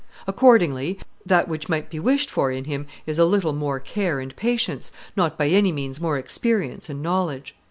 Accordingly, 0.25 0.97
that 1.27 1.47
which 1.47 1.69
might 1.69 1.91
be 1.91 1.99
wished 1.99 2.31
for 2.31 2.49
in 2.49 2.63
him 2.63 2.87
is 3.05 3.19
a 3.19 3.23
little 3.25 3.53
more 3.53 3.79
care 3.79 4.19
and 4.19 4.35
patience, 4.35 4.91
not 5.15 5.37
by 5.37 5.49
any 5.49 5.71
means 5.71 6.01
more 6.01 6.17
experience 6.17 6.89
and 6.89 7.03
knowledge. 7.03 7.55